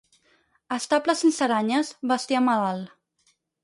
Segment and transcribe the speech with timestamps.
[0.77, 2.95] Estable sense aranyes, bestiar malalt.